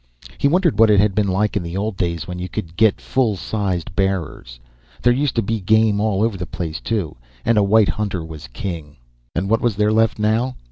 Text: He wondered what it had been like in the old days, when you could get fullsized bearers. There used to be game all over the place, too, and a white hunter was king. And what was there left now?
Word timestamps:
He 0.39 0.47
wondered 0.47 0.79
what 0.79 0.89
it 0.89 0.99
had 0.99 1.13
been 1.13 1.27
like 1.27 1.55
in 1.55 1.61
the 1.61 1.77
old 1.77 1.95
days, 1.95 2.25
when 2.25 2.39
you 2.39 2.49
could 2.49 2.75
get 2.75 2.99
fullsized 2.99 3.95
bearers. 3.95 4.59
There 5.03 5.13
used 5.13 5.35
to 5.35 5.43
be 5.43 5.59
game 5.59 6.01
all 6.01 6.23
over 6.23 6.37
the 6.37 6.47
place, 6.47 6.79
too, 6.79 7.15
and 7.45 7.55
a 7.55 7.61
white 7.63 7.89
hunter 7.89 8.25
was 8.25 8.47
king. 8.47 8.97
And 9.35 9.47
what 9.47 9.61
was 9.61 9.75
there 9.75 9.91
left 9.93 10.17
now? 10.17 10.55